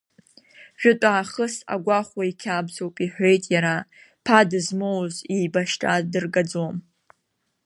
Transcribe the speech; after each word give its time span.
Жәытә 0.81 1.07
аахыс 1.11 1.55
агәахәуа 1.73 2.23
иқьабзуп,— 2.31 2.95
иҳәеит 3.05 3.43
иара, 3.53 3.75
ԥа 4.25 4.39
дызмоуц 4.49 5.15
еибашьра 5.35 5.93
дыргаӡом. 6.11 6.75